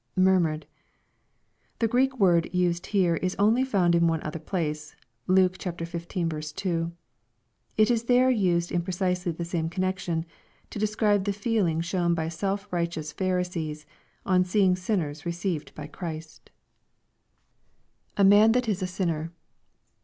[Murmured^ 0.17 0.63
The 1.77 1.87
Greek 1.87 2.17
word 2.17 2.49
used 2.51 2.87
here 2.87 3.17
is 3.17 3.35
only 3.37 3.63
found 3.63 3.93
in 3.93 4.07
one 4.07 4.19
other 4.23 4.39
place. 4.39 4.95
(Luke 5.27 5.59
xv. 5.59 6.55
2.) 6.55 6.91
It 7.77 7.91
is 7.91 8.05
there 8.05 8.31
used 8.31 8.71
in 8.71 8.81
precisely 8.81 9.31
the 9.31 9.45
same 9.45 9.69
connection, 9.69 10.25
to 10.71 10.79
describe 10.79 11.25
the 11.25 11.31
feeling 11.33 11.81
shown 11.81 12.15
by 12.15 12.29
seli 12.29 12.67
righteoTis 12.69 13.13
Phari 13.13 13.43
oees, 13.47 13.85
on 14.25 14.43
seeing 14.43 14.75
sinners 14.75 15.23
received 15.23 15.75
bv 15.75 15.91
Christ 15.91 16.49
296 18.15 18.17
EXPOSITORY 18.17 18.17
THOUGHTS. 18.17 18.17
[A 18.17 18.23
man 18.23 18.51
that 18.53 18.67
is 18.67 18.81
a 18.81 18.87
sinner.' 18.87 19.31